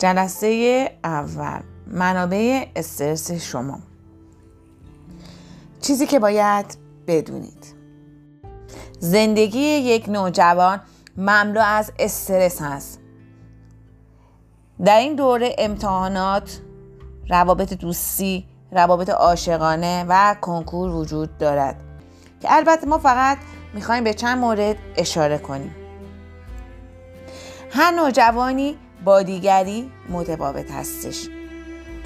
جلسه 0.00 0.90
اول. 1.04 1.60
منابع 1.86 2.66
استرس 2.76 3.32
شما. 3.32 3.78
چیزی 5.80 6.06
که 6.06 6.18
باید 6.18 6.66
بدونید. 7.06 7.74
زندگی 8.98 9.58
یک 9.60 10.08
نوجوان 10.08 10.80
مملو 11.16 11.60
از 11.60 11.92
استرس 11.98 12.62
هست. 12.62 13.00
در 14.84 14.98
این 14.98 15.14
دوره 15.14 15.54
امتحانات 15.58 16.60
روابط 17.30 17.72
دوستی 17.72 18.46
روابط 18.72 19.10
عاشقانه 19.10 20.04
و 20.08 20.36
کنکور 20.40 20.90
وجود 20.90 21.38
دارد 21.38 21.82
که 22.40 22.54
البته 22.54 22.86
ما 22.86 22.98
فقط 22.98 23.38
می‌خوایم 23.74 24.04
به 24.04 24.14
چند 24.14 24.38
مورد 24.38 24.76
اشاره 24.96 25.38
کنیم. 25.38 25.74
هر 27.70 27.90
نوجوانی 27.90 28.78
با 29.04 29.22
دیگری 29.22 29.90
متفاوت 30.08 30.70
هستش. 30.70 31.28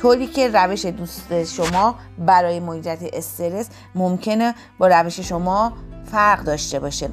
طوری 0.01 0.27
که 0.27 0.49
روش 0.49 0.87
دوست 0.87 1.45
شما 1.45 1.95
برای 2.19 2.61
مدیریت 2.61 3.03
استرس 3.13 3.69
ممکنه 3.95 4.55
با 4.79 4.87
روش 4.87 5.21
شما 5.21 5.73
فرق 6.11 6.41
داشته 6.41 6.81
باشه. 6.81 7.09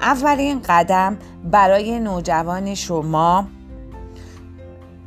اولین 0.00 0.62
قدم 0.68 1.18
برای 1.44 2.00
نوجوان 2.00 2.74
شما 2.74 3.46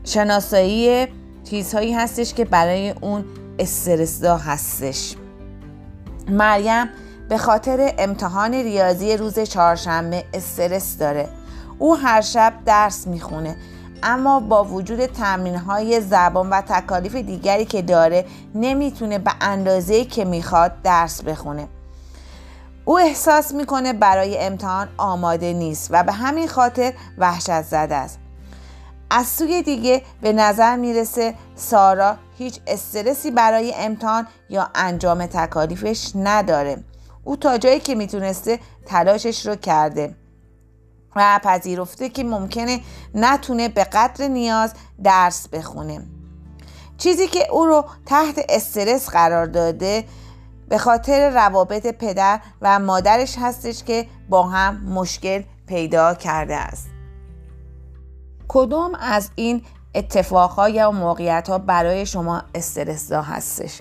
شناسایی 0.04 1.08
چیزهایی 1.44 1.94
هستش 1.94 2.34
که 2.34 2.45
برای 2.45 2.90
اون 2.90 3.26
استرسدا 3.59 4.38
هستش. 4.38 5.16
مریم 6.30 6.90
به 7.30 7.38
خاطر 7.38 7.94
امتحان 7.98 8.54
ریاضی 8.54 9.18
روز 9.18 9.40
چهارشنبه 9.40 10.23
استرس 10.34 10.98
داره. 10.98 11.30
او 11.84 11.96
هر 11.96 12.22
شب 12.22 12.53
درس 12.66 13.08
می‌خونه 13.08 13.56
اما 14.03 14.39
با 14.39 14.64
وجود 14.64 15.06
تمرین 15.06 15.56
های 15.56 16.02
زبان 16.02 16.50
و 16.50 16.62
تکالیف 16.62 17.16
دیگری 17.16 17.66
که 17.66 17.81
داره 17.81 18.26
نمی‌تونه 18.56 19.20
به 19.20 19.31
اندازه 19.42 20.06
که 20.06 20.26
می‌خواد 20.26 20.81
درس 20.84 21.23
بخونه. 21.23 21.67
او 22.86 23.00
احساس 23.00 23.54
می‌کنه 23.54 23.94
برای 23.94 24.38
امتحان 24.38 24.89
آماده 24.98 25.54
نیست 25.54 25.88
و 25.92 26.04
به 26.04 26.11
همین 26.11 26.48
خاطر 26.48 26.94
وحشت 27.17 27.61
زده 27.61 27.95
است. 27.95 28.20
از 29.09 29.28
سوی 29.28 29.61
دیگه 29.61 30.02
به 30.22 30.34
نظر 30.34 30.76
می‌رسه 30.76 31.34
سارا 31.56 32.16
هیچ 32.38 32.59
استرسی 32.67 33.31
برای 33.31 33.73
امتحان 33.76 34.28
یا 34.50 34.70
انجام 34.76 35.26
تکالیفش 35.26 36.11
نداره. 36.16 36.84
او 37.23 37.36
تا 37.36 37.58
جایی 37.58 37.80
که 37.80 37.95
می‌تونسته 37.95 38.59
تلاشش 38.86 39.45
رو 39.48 39.56
کرده. 39.56 40.16
و 41.16 41.39
پذیرفته 41.44 42.09
که 42.09 42.23
ممکنه 42.23 42.80
نتونه 43.16 43.69
به 43.69 43.83
قدر 43.83 44.28
نیاز 44.28 44.73
درس 45.03 45.47
بخونه. 45.47 46.02
چیزی 46.97 47.28
که 47.28 47.52
او 47.52 47.66
رو 47.66 47.86
تحت 48.05 48.45
استرس 48.50 49.09
قرار 49.09 49.45
داده 49.45 50.05
به 50.70 50.78
خاطر 50.78 51.30
روابط 51.30 51.88
پدر 51.88 52.39
و 52.61 52.80
مادرش 52.80 53.36
هستش 53.39 53.83
که 53.83 54.08
با 54.30 54.44
هم 54.44 54.75
مشکل 54.75 55.44
پیدا 55.67 56.14
کرده 56.14 56.55
است. 56.55 56.88
کدوم 58.48 58.95
از 58.95 59.30
این 59.36 59.61
اتفاقها 59.95 60.70
یا 60.70 60.92
موقعیت 60.92 61.50
ها 61.50 61.58
برای 61.58 62.05
شما 62.05 62.44
استرسدا 62.55 63.22
هستش؟ 63.22 63.80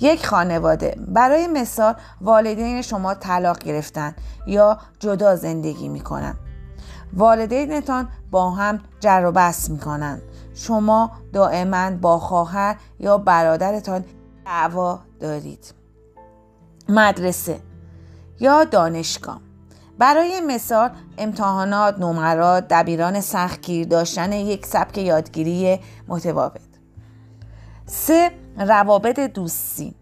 یک 0.00 0.26
خانواده. 0.26 0.96
برای 1.08 1.46
مثال 1.46 1.94
والدین 2.20 2.82
شما 2.82 3.14
طلاق 3.14 3.58
گرفتن 3.58 4.14
یا 4.46 4.78
جدا 4.98 5.36
زندگی 5.36 5.88
می‌کنن. 5.88 6.34
والدینتان 7.12 8.08
با 8.30 8.50
هم 8.50 8.80
جر 9.00 9.24
و 9.24 9.32
بحث 9.32 9.70
می‌کنن. 9.70 10.22
شما 10.54 11.10
دائما 11.32 11.90
با 11.90 12.18
خواهر 12.18 12.76
یا 12.98 13.18
برادرتان 13.18 14.04
دعوا 14.46 14.98
دارید. 15.20 15.74
مدرسه 16.88 17.60
یا 18.40 18.64
دانشگاه. 18.64 19.40
برای 19.98 20.40
مثال 20.40 20.90
امتحانات، 21.18 21.98
نمرات، 21.98 22.68
دبیران 22.68 23.20
سختگیر 23.20 23.86
داشتن 23.86 24.32
یک 24.32 24.66
سبک 24.66 24.98
یادگیری 24.98 25.80
متفاوت. 26.08 26.60
سه 27.86 28.30
روابط 28.60 29.20
دوستی. 29.20 29.94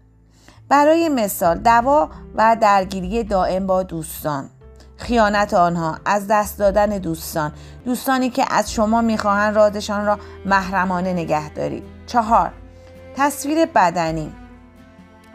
برای 0.69 1.09
مثال 1.09 1.57
دوا 1.57 2.09
و 2.35 2.57
درگیری 2.61 3.23
دائم 3.23 3.67
با 3.67 3.83
دوستان. 3.83 4.49
خیانت 4.97 5.53
آنها 5.53 5.97
از 6.05 6.27
دست 6.27 6.59
دادن 6.59 6.97
دوستان. 6.97 7.51
دوستانی 7.85 8.29
که 8.29 8.45
از 8.49 8.71
شما 8.71 9.01
می‌خواهند 9.01 9.55
رازشان 9.55 10.05
را 10.05 10.19
محرمانه 10.45 11.13
نگه 11.13 11.49
دارید. 11.49 11.83
چهار 12.07 12.51
تصویر 13.15 13.65
بدنی. 13.65 14.33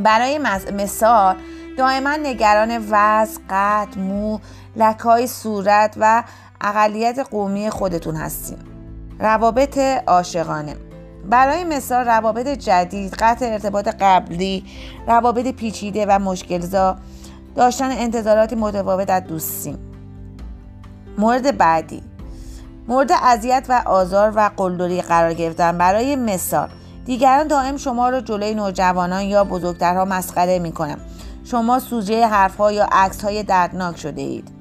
برای 0.00 0.38
مثال 0.72 1.36
دائما 1.78 2.16
نگران 2.16 2.86
وزن 2.90 3.40
قد 3.50 3.98
مو 3.98 4.38
لکای 4.76 5.26
صورت 5.26 5.94
و 6.00 6.24
اقلیت 6.60 7.18
قومی 7.30 7.70
خودتون 7.70 8.16
هستیم 8.16 8.58
روابط 9.18 9.78
عاشقانه. 10.06 10.76
برای 11.30 11.64
مثال 11.64 12.04
روابط 12.04 12.48
جدید 12.48 13.14
قطع 13.14 13.46
ارتباط 13.46 13.88
قبلی 14.00 14.64
روابط 15.06 15.46
پیچیده 15.46 16.06
و 16.08 16.18
مشکلزا 16.18 16.96
داشتن 17.56 17.90
انتظارات 17.90 18.52
متفاوت 18.52 19.10
از 19.10 19.24
دوستی. 19.24 19.76
مورد 21.18 21.58
بعدی. 21.58 22.02
مورد 22.88 23.12
اذیت 23.12 23.66
و 23.68 23.82
آزار 23.86 24.32
و 24.36 24.50
قلدری 24.56 25.02
قرار 25.02 25.34
گرفتن. 25.34 25.78
برای 25.78 26.16
مثال 26.16 26.68
دیگران 27.04 27.46
دائم 27.46 27.76
شما 27.76 28.08
را 28.08 28.20
جلوی 28.20 28.54
نوجوانان 28.54 29.22
یا 29.22 29.44
بزرگترها 29.44 30.04
مسخره 30.04 30.58
می‌کنن. 30.58 30.98
شما 31.44 31.78
سوژه 31.78 32.26
حرفها 32.26 32.72
یا 32.72 32.88
های 33.22 33.42
دردناک 33.42 33.98
شده 33.98 34.22
اید 34.22 34.53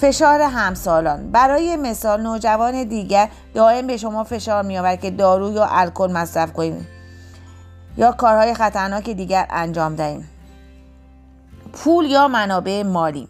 فشار 0.00 0.40
همسالان. 0.40 1.30
برای 1.30 1.76
مثال 1.76 2.20
نوجوان 2.22 2.84
دیگر 2.84 3.28
دائم 3.54 3.86
به 3.86 3.96
شما 3.96 4.24
فشار 4.24 4.62
میآورد 4.62 5.00
که 5.00 5.10
دارو 5.10 5.52
یا 5.52 5.66
الکل 5.70 6.12
مصرف 6.12 6.52
کنید 6.52 6.86
یا 7.96 8.12
کارهای 8.12 8.54
خطرناک 8.54 9.10
دیگر 9.10 9.46
انجام 9.50 9.94
دهیم 9.94 10.28
پول 11.72 12.04
یا 12.04 12.28
منابع 12.28 12.82
مالی. 12.82 13.28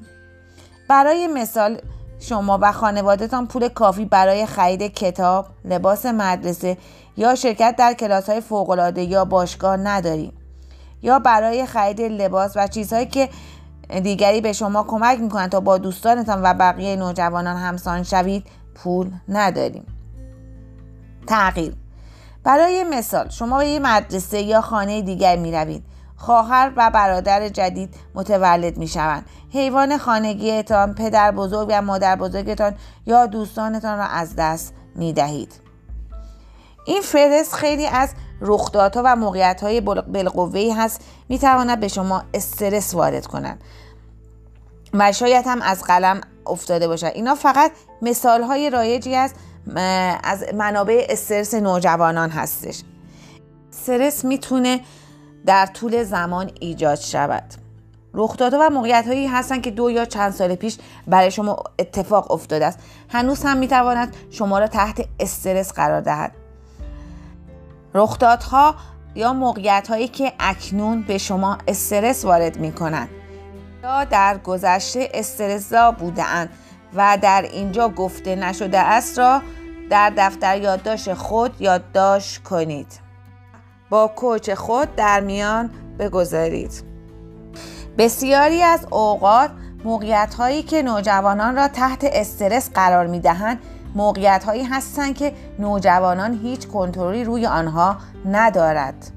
برای 0.89 1.27
مثال 1.27 1.81
شما 2.21 2.59
و 2.63 2.73
خانوادهتان 2.73 3.47
پول 3.47 3.69
کافی 3.69 4.05
برای 4.05 4.47
خرید 4.47 4.83
کتاب، 4.83 5.47
لباس 5.65 6.07
مدرسه 6.07 6.77
یا 7.17 7.35
شرکت 7.35 7.75
در 7.79 7.93
کلاس 7.95 8.29
های 8.29 8.41
فوقلاده 8.41 9.03
یا 9.03 9.25
باشگاه 9.25 9.77
نداریم 9.77 10.33
یا 11.03 11.19
برای 11.19 11.67
خرید 11.67 12.01
لباس 12.01 12.53
و 12.57 12.67
چیزهایی 12.67 13.07
که 13.07 13.29
دیگری 13.91 14.41
به 14.41 14.53
شما 14.53 14.83
کمک 14.83 15.21
می‌کنن 15.21 15.49
تا 15.49 15.61
با 15.61 15.79
دوستانتان 15.79 16.43
و 16.43 16.55
بقیه 16.55 16.97
نوجوانان 16.97 17.57
همسان 17.57 18.03
شوید 18.03 18.47
پول 18.75 19.11
نداریم. 19.29 19.87
تغییر. 21.27 21.75
برای 22.45 22.85
مثال 22.85 23.29
شما 23.29 23.59
به 23.59 23.67
یه 23.67 23.79
مدرسه 23.79 24.41
یا 24.41 24.61
خانه 24.61 25.03
دیگر 25.03 25.37
می 25.37 25.53
روید 25.53 25.85
خواهر 26.17 26.73
و 26.77 26.91
برادر 26.91 27.49
جدید 27.49 27.95
متولد 28.15 28.79
می 28.79 28.89
شوند 28.89 29.25
حیوان 29.53 29.99
خانگیتان 29.99 30.95
پدر 30.95 31.31
بزرگ 31.31 31.69
و 31.71 31.83
مادر 31.83 32.17
بزرگتان 32.17 32.75
یا 33.07 33.27
دوستانتان 33.27 33.99
را 33.99 34.05
از 34.05 34.37
دست 34.37 34.75
می 34.95 35.13
دهید 35.13 35.70
این 36.85 37.03
فرست 37.03 37.55
خیلی 37.55 37.87
از 37.87 38.11
رخدادها 38.41 39.03
و 39.05 39.17
موقعیت 39.17 39.61
های 39.63 39.81
بالقوه 39.81 40.75
هست. 40.77 41.01
می 41.29 41.39
تواند 41.39 41.81
به 41.81 41.89
شما 41.89 42.23
استرس 42.35 42.95
وارد 42.95 43.27
کنند 43.27 43.65
و 44.95 45.13
شاید 45.13 45.47
هم 45.47 45.63
از 45.63 45.83
قلم 45.83 46.21
افتاده 46.47 46.89
باشد. 46.89 47.11
اینا 47.15 47.35
فقط 47.35 47.73
مثال 48.03 48.43
های 48.43 48.71
رایجی 48.71 49.15
از 49.15 49.33
از 50.25 50.45
منابع 50.55 51.07
استرس 51.09 51.55
نوجوانان 51.55 52.31
هستش. 52.31 52.83
استرس 53.73 54.25
می‌تونه 54.25 54.81
در 55.47 55.67
طول 55.67 56.05
زمان 56.05 56.51
ایجاد 56.61 56.99
شود. 56.99 57.45
رخدادها 58.15 58.61
و 58.63 58.71
موقعیت 58.71 59.07
هایی 59.07 59.27
هستن 59.27 59.61
که 59.61 59.71
دو 59.71 59.91
یا 59.91 60.05
چند 60.05 60.33
سال 60.33 60.55
پیش 60.55 60.79
برای 61.07 61.31
شما 61.31 61.63
اتفاق 61.79 62.31
افتاده 62.31 62.67
است. 62.67 62.79
هنوز 63.09 63.43
هم 63.43 63.57
می‌تواند 63.57 64.17
شما 64.31 64.59
را 64.59 64.67
تحت 64.67 65.05
استرس 65.21 65.73
قرار 65.73 66.01
دهد. 66.01 66.33
رخدادها 67.95 68.75
یا 69.15 69.33
موقعیت 69.33 69.89
هایی 69.89 70.09
که 70.09 70.33
اکنون 70.41 71.03
به 71.03 71.19
شما 71.19 71.59
استرس 71.69 72.25
وارد 72.25 72.59
می 72.59 72.73
کنند 72.73 73.09
یا 73.83 74.05
در 74.05 74.39
گذشته 74.39 75.09
استرسزا 75.15 75.93
بودند 75.93 76.49
و 76.95 77.19
در 77.23 77.43
اینجا 77.43 77.89
گفته 77.89 78.37
نشده 78.37 78.79
است 78.79 79.19
را 79.19 79.43
در 79.91 80.13
دفتر 80.17 80.59
یادداشت 80.59 81.15
خود 81.15 81.61
یادداشت 81.61 82.43
کنید. 82.43 83.01
با 83.91 84.09
کوچ 84.09 84.51
خود 84.51 84.97
در 84.97 85.21
میان 85.21 85.71
بگذارید. 85.99 86.85
بسیاری 87.99 88.63
از 88.63 88.87
اوقات 88.91 89.51
موقعیت 89.85 90.35
هایی 90.35 90.63
که 90.63 90.83
نوجوانان 90.83 91.57
را 91.57 91.69
تحت 91.69 92.05
استرس 92.05 92.71
قرار 92.71 93.07
می 93.07 93.21
دهند 93.21 93.59
موقعیت 93.95 94.45
هایی 94.45 94.65
هستند 94.65 95.15
که 95.15 95.33
نوجوانان 95.59 96.41
هیچ 96.43 96.69
کنترلی 96.69 97.25
روی 97.25 97.47
آنها 97.47 97.97
ندارد. 98.25 99.11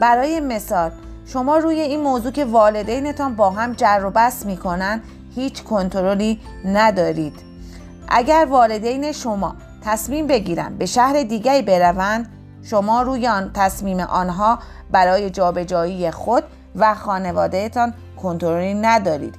برای 0.00 0.40
مثال 0.40 0.90
شما 1.26 1.56
روی 1.56 1.80
این 1.80 2.00
موضوع 2.00 2.32
که 2.32 2.44
والدینتان 2.44 3.36
با 3.36 3.50
هم 3.50 3.72
جر 3.72 4.04
و 4.04 4.10
بس 4.10 4.46
می‌کنن 4.46 5.02
هیچ 5.34 5.64
کنترلی 5.64 6.40
ندارید. 6.64 7.34
اگر 8.08 8.46
والدین 8.50 9.12
شما 9.12 9.54
تصمیم 9.84 10.26
بگیرن 10.26 10.76
به 10.76 10.86
شهر 10.86 11.22
دیگری 11.22 11.62
بروند 11.62 12.32
شما 12.62 13.02
روی 13.02 13.26
آن 13.26 13.50
تصمیم 13.54 14.00
آنها 14.00 14.58
برای 14.90 15.30
جابجایی 15.30 16.10
خود 16.10 16.44
و 16.76 16.94
خانوادهتان 16.94 17.94
کنترلی 18.22 18.74
ندارید. 18.74 19.34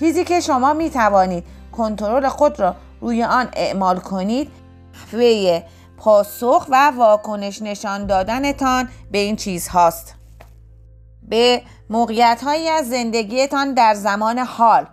چیزی 0.00 0.24
که 0.24 0.40
شما 0.40 0.72
می 0.72 0.90
توانید 0.90 1.44
کنترل 1.72 2.28
خود 2.28 2.60
را 2.60 2.74
روی 3.00 3.24
آن 3.24 3.48
اعمال 3.56 3.98
کنید. 3.98 4.50
نحوه 4.94 5.62
پاسخ 5.96 6.66
و 6.70 6.92
واکنش 6.96 7.62
نشان 7.62 8.06
دادنتان 8.06 8.88
به 9.10 9.18
این 9.18 9.36
چیز 9.36 9.68
هاست. 9.68 10.14
به 11.22 11.62
موقعیت 11.90 12.40
هایی 12.44 12.68
از 12.68 12.88
زندگیتان 12.88 13.74
در 13.74 13.94
زمان 13.94 14.38
حال 14.38 14.86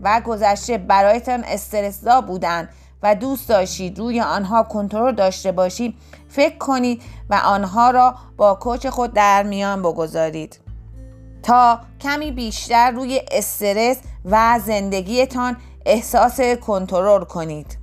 و 0.00 0.20
گذشته 0.20 0.78
برایتان 0.78 1.44
استرسدا 1.44 2.20
بودند 2.20 2.68
و 3.02 3.14
دوست 3.14 3.48
داشتید 3.48 3.98
روی 3.98 4.20
آنها 4.20 4.62
کنترل 4.62 5.14
داشته 5.14 5.52
باشید 5.52 5.94
فکر 6.28 6.58
کنید 6.58 7.02
و 7.30 7.34
آنها 7.34 7.90
را 7.90 8.14
با 8.36 8.54
کوچ 8.54 8.86
خود 8.86 9.12
در 9.12 9.42
میان 9.42 9.82
بگذارید. 9.82 10.60
تا 11.42 11.80
کمی 12.00 12.30
بیشتر 12.30 12.90
روی 12.90 13.20
استرس 13.32 13.96
و 14.24 14.60
زندگیتان 14.64 15.56
احساس 15.90 16.40
کنترل 16.40 17.24
کنید. 17.24 17.77